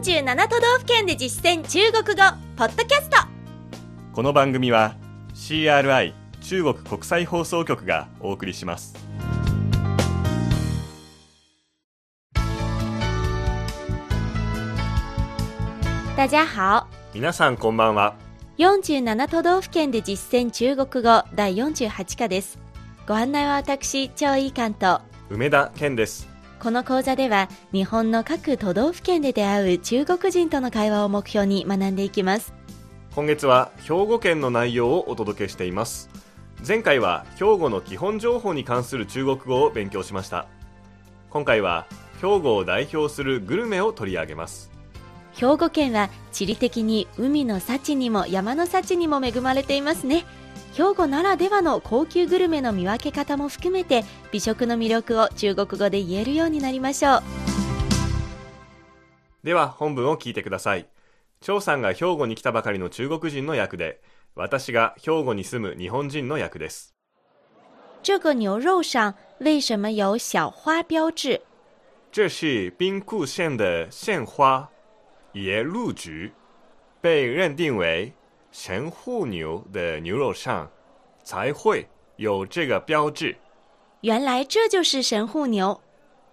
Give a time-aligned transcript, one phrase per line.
[0.00, 2.22] 47都道府県で実践中国語
[2.56, 3.18] ポッドキャスト。
[4.14, 4.96] この番組は
[5.34, 8.94] CRI 中国国際放送局がお送りします。
[16.16, 16.86] 大家好。
[17.12, 18.14] 皆さんこんばんは。
[18.56, 22.58] 47都道府県で実践中国語第48課です。
[23.06, 25.02] ご案内は私張井関と。
[25.28, 26.29] 梅田健です
[26.60, 32.52] この講座では日本の各都道府県で出会う中国人との会話を目標に学んでいきます。
[33.14, 36.10] 今月は兵庫県の内容をお届けしています。
[36.66, 40.48] 前回は兵庫の基本情報に関する中国語を勉強しました。
[41.30, 41.86] 今回は
[42.20, 44.70] 兵庫を代表するグルメを取り上げます。
[45.32, 50.24] 兵庫県は地理的に海の幸にも山の幸にも恵まれていますね
[50.72, 57.22] 兵庫ならではの高級グルメの見分け方も含めて美食の魅力を中国語で言えるようになりましょう。
[59.42, 60.86] では本文を聞いてください。
[61.40, 64.00] 張さんが兵庫に来たばかりの中国人の役で
[64.34, 66.94] 私が兵庫に住む日本人の役です。
[68.02, 71.40] 这个牛肉上为什么有小花标志。
[72.12, 74.68] 这是兵库县的县花
[75.32, 76.32] 野鹿菊
[77.00, 78.12] 被认定为
[78.52, 80.70] 神户牛的牛肉上
[81.22, 83.36] 才会有这个标志。
[84.00, 85.80] 原来这就是神户牛。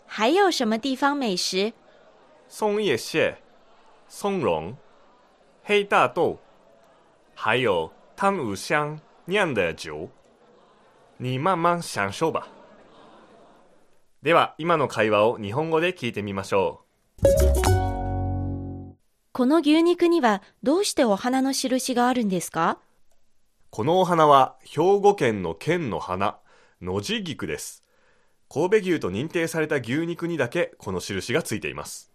[0.06, 1.74] 还有什么地方美食？
[2.48, 3.36] 松叶蟹、
[4.08, 4.74] 松茸、
[5.64, 6.38] 黑大豆，
[7.36, 10.08] 还有汤五香酿的酒。
[11.18, 12.48] 你慢慢享受吧。
[14.24, 16.82] では、今の会話を日本語で聞いてみましょ
[17.54, 17.57] う。
[19.38, 22.80] この牛肉にはどうしてお花の印があるんですか？
[23.70, 26.40] このお花は兵庫県の県の花、
[26.82, 27.84] 野地菊です。
[28.50, 32.12] 神戸牛と認定された牛肉にだけこの印がついています。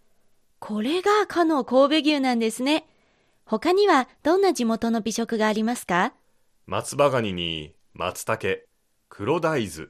[0.59, 2.89] これがかの神戸牛なんですね。
[3.45, 6.11] 他にはどんな地元の美食がありますか？
[6.65, 8.57] 松葉ガニに松茸、
[9.07, 9.87] 黒大豆、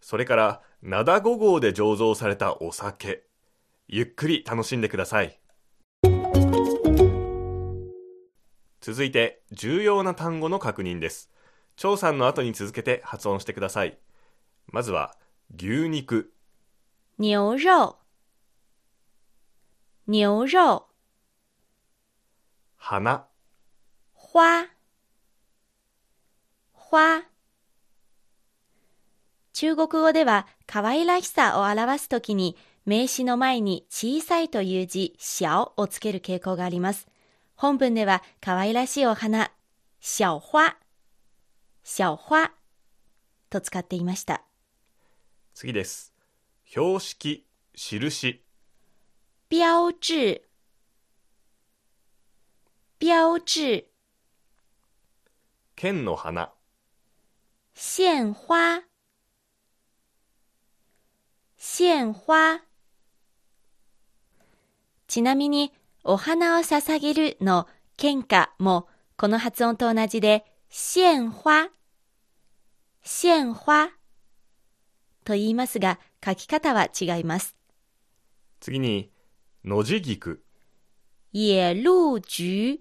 [0.00, 3.24] それから灘五号で醸造されたお酒。
[3.88, 5.37] ゆっくり楽しんでください。
[8.88, 11.30] 続いて重要な単語の確認です。
[11.76, 13.98] 張さんの後に続けて発音してください。
[14.68, 15.14] まずは
[15.54, 16.32] 牛肉。
[17.18, 17.96] 牛肉。
[20.06, 20.84] 牛肉。
[22.78, 23.26] 花。
[24.14, 24.68] 花。
[26.72, 27.24] 花。
[29.52, 32.56] 中国語では可愛らしさを表すときに
[32.86, 37.06] 名詞の前に小さいという字、小をつける傾向があります。
[37.60, 39.50] 本文では可愛らしいお花、
[39.98, 40.76] 小花、
[41.82, 42.52] 小花
[43.50, 44.44] と使っていました。
[45.54, 46.14] 次です。
[46.64, 48.44] 標識、印。
[49.50, 50.42] 標志、
[53.00, 53.90] 標志。
[55.74, 56.52] 県の花。
[57.74, 58.84] 鮮花、
[61.56, 62.62] 鮮花。
[65.08, 65.72] ちなみに、
[66.10, 68.88] お花を捧げるの喧嘩も
[69.18, 71.68] この発音と同じで、献花、
[73.02, 73.90] 献花
[75.24, 77.56] と言いますが、書き方は違います。
[78.58, 79.12] 次に、
[79.62, 80.42] 野地菊。
[81.34, 82.80] 野鹿菊。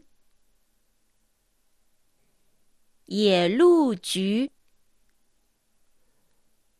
[3.09, 4.51] 野鹿菊。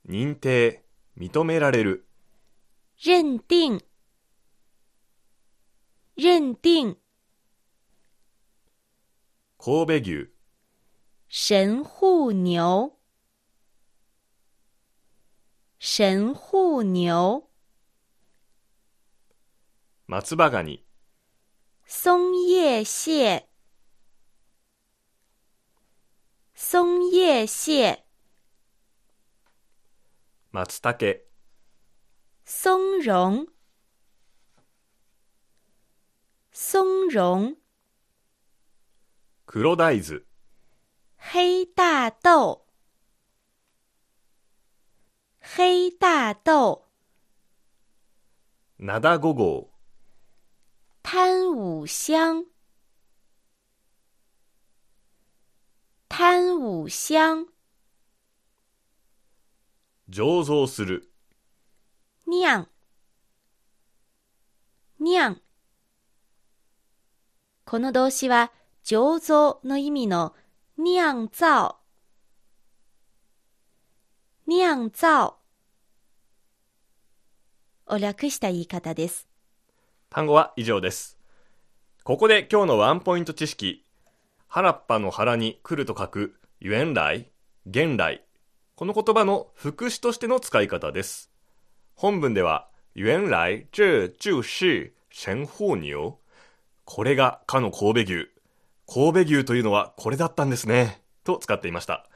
[0.08, 0.86] 認定、
[1.20, 2.08] 認められる。
[2.98, 3.87] 認定。
[6.18, 6.98] 认定。
[9.60, 10.34] 神戸牛。
[11.30, 12.98] 神户牛。
[15.78, 17.52] 神户牛。
[20.08, 20.84] 松葉ガニ。
[21.86, 23.48] 松叶蟹。
[26.56, 28.08] 松叶蟹。
[30.52, 30.98] 松茸。
[32.44, 33.57] 松茸
[36.60, 37.56] 松茸、
[39.46, 40.24] 黒大豆、
[41.16, 42.66] 黑大豆、
[45.40, 46.90] 黑大豆、
[48.80, 49.70] 灘五号、
[51.04, 52.48] 贪五香、
[56.10, 57.46] 贪五香、
[60.10, 61.12] 醸造する、
[62.26, 62.68] 酿、
[64.98, 65.40] 酿、
[67.70, 68.54] この動詞は
[68.86, 70.34] 醸造の意味の
[70.78, 71.76] 酿造、
[74.48, 75.36] 酿造
[77.88, 79.28] を略した言い方です。
[80.10, 81.18] 単語は以上です。
[82.06, 83.84] ここで今日のワンポイント知識。
[84.48, 87.28] 原っぱの腹に来ると書く、原来、
[87.70, 88.24] 原来。
[88.78, 91.30] この言葉の副詞としての使い方です。
[91.96, 96.18] 本文では、原来这就是神户牛。
[96.88, 98.30] これがかの神戸牛。
[98.88, 101.02] 神戸牛というのはこれだったんですね。
[101.26, 102.08] と使っていました。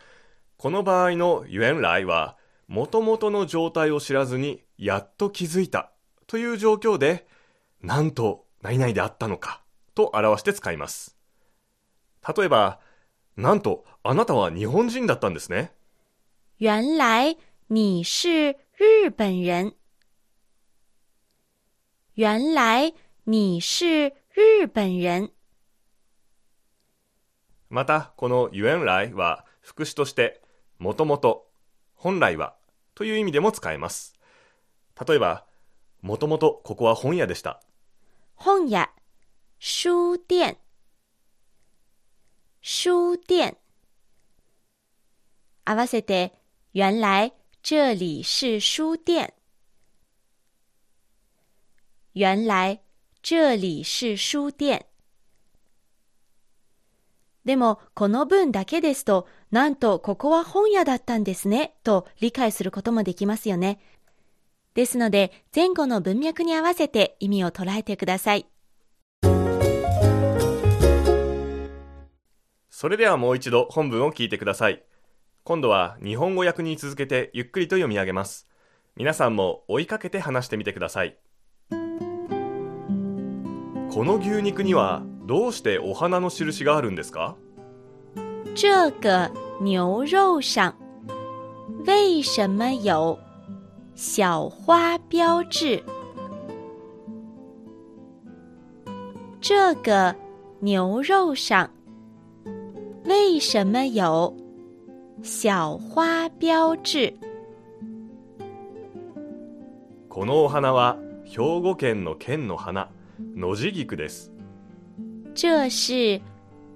[0.55, 2.37] この場合の原来は、
[2.69, 5.91] 元々の状態を知らずにやっと気づいた
[6.25, 7.27] という状況で、
[7.81, 9.61] なんと何々であったのか
[9.93, 11.17] と表して使います。
[12.35, 12.79] 例えば、
[13.35, 15.73] なんとあなたは日本人だったんですね。
[16.61, 17.37] 原来
[17.67, 19.75] 你是日本人。
[22.15, 22.93] 原来
[23.25, 25.31] 你是日本人。
[27.69, 30.41] また、この原来は副詞として、
[30.77, 31.47] もともと、
[31.95, 32.55] 本来は
[32.95, 34.15] という意味でも使えます。
[35.07, 35.45] 例えば、
[36.01, 37.61] もともとここは本屋でした。
[38.35, 38.89] 本屋、
[39.59, 40.57] 書店、
[42.61, 43.57] 書店。
[45.65, 46.33] 合わせて、
[46.73, 49.33] 原来这里是书店。
[52.13, 52.81] 原来
[53.21, 54.85] 这里是書店。
[57.45, 63.79] でも、この文だけですと、なんとここは本屋だったんですね、と理解することもできますよね。
[64.73, 68.45] ですので、前後の文脈に合わせて意味を捉えてください。
[72.69, 74.83] それではもう一度本文を聞いてください。
[75.43, 78.47] 今度は日本語訳に続けてゆっくりと読み上げます。
[78.95, 81.17] 皆さんも追いかけて話してみてください。
[83.93, 87.35] この牛肉にはどうしてお花の印があるんですか？
[88.55, 89.29] 这个
[89.59, 90.41] 牛肉上
[91.85, 93.19] 为什么有
[93.93, 95.83] 小花标志？
[99.41, 100.15] 这个
[100.61, 101.69] 牛肉上
[103.03, 104.33] 为什么有
[105.21, 107.13] 小花标志？
[110.07, 112.89] このお花は兵庫県の県の花、
[113.35, 114.31] 野地菊です。
[115.33, 116.21] 这是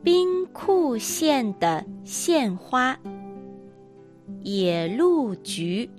[0.03, 2.97] 兵库县的县花，
[4.41, 5.89] 野鹿菊。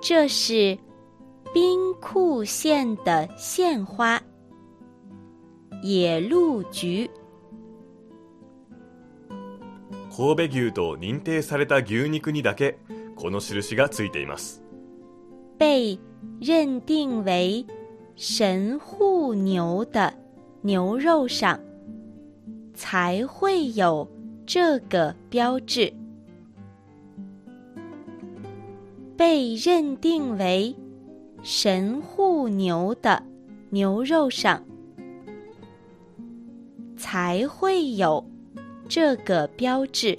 [0.00, 0.78] 这是
[1.52, 4.20] 兵库县的县花，
[5.82, 7.10] 野鹿菊。
[10.16, 12.78] 神戸牛と認定された牛肉にだけ
[13.16, 14.62] この印がついています。
[15.58, 15.98] 被
[16.40, 17.64] 认定为
[18.16, 20.12] 神户牛的
[20.62, 21.58] 牛肉上
[22.74, 24.08] 才会有
[24.46, 25.92] 这个标志。
[29.16, 30.74] 被认定为
[31.42, 33.22] 神户牛的
[33.70, 34.64] 牛肉上
[36.96, 38.24] 才会有
[38.88, 40.18] 这个标志。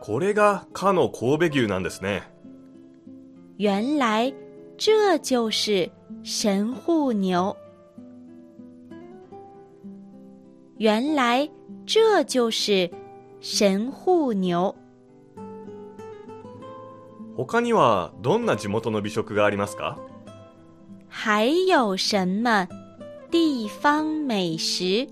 [0.00, 2.22] これがかの神戸牛なんですね。
[3.60, 4.32] 原来
[4.78, 5.90] 这就是
[6.24, 7.54] 神户牛。
[10.78, 11.46] 原来
[11.84, 12.90] 这就是
[13.38, 14.74] 神户牛。
[17.36, 19.98] 他にはどんな地元の美食がありますか？
[21.10, 22.66] 还有什么
[23.30, 25.06] 地方美食？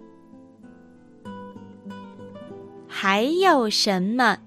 [2.88, 4.38] 还有什么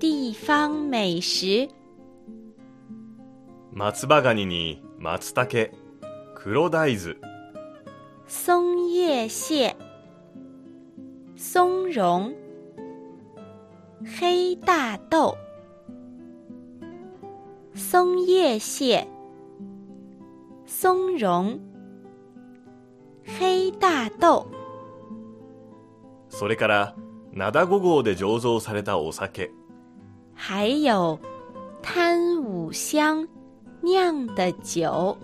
[0.00, 1.68] 地方美食？
[3.78, 5.70] 松葉ガニに松茸、
[6.34, 7.16] 黒大豆、
[8.26, 9.76] 松叶蟹、
[11.36, 12.32] 松茸、
[14.18, 15.36] 黑大豆、
[17.74, 19.06] 松叶蟹、
[20.66, 21.60] 松茸、
[23.38, 24.46] 黑大豆。
[26.30, 26.96] それから
[27.34, 29.50] 灘五号で醸造されたお酒、
[30.34, 31.20] 还有
[31.82, 33.35] 贪五香
[33.82, 35.16] 酿的酒，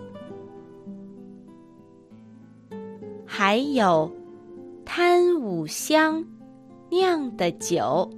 [3.25, 4.11] 还有
[4.85, 6.25] 贪五香
[6.89, 8.09] 酿的酒。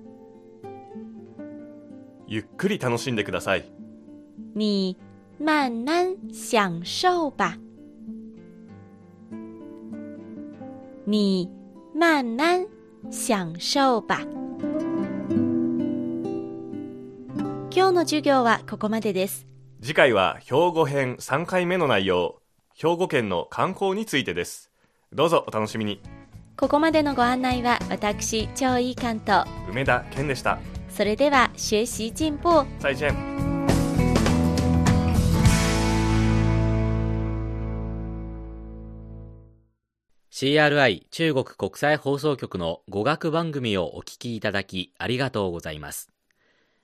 [2.28, 3.66] ゆっくり楽しんでください。
[4.54, 4.98] 你
[5.40, 7.58] 慢慢享受吧，
[11.06, 11.50] 你
[11.96, 12.66] 慢慢
[13.12, 14.22] 享受吧。
[17.70, 19.46] 今日の授業はここまでです。
[19.86, 22.42] 次回は兵庫編3回目の内容
[22.74, 24.72] 兵庫県の観光についてです。
[25.14, 26.02] どうぞお楽しみに。
[26.58, 30.58] ここまでのご案内は私張井関と梅田健でした。
[30.90, 32.66] それでは学習進歩。
[32.80, 33.14] 再见。
[40.32, 46.10] CRI 中国国際放送局の語学番組をお聞きいただきありがとうございます。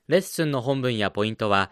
[0.08, 1.72] レッスンの本文やポイントは